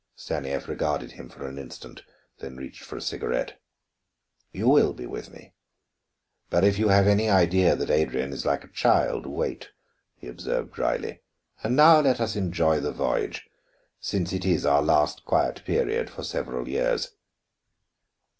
[0.15, 2.01] Stanief regarded him for an instant,
[2.39, 3.59] then reached for a cigarette.
[4.51, 5.53] "You will be with me.
[6.49, 9.69] But if you have any idea that Adrian is like a child, wait,"
[10.15, 11.21] he observed dryly.
[11.63, 13.47] "And now let us enjoy the voyage,
[13.99, 17.11] since it is our last quiet period for several years."